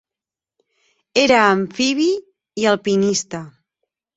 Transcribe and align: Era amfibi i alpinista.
Era 1.23 1.43
amfibi 1.51 2.09
i 2.63 2.67
alpinista. 2.73 3.47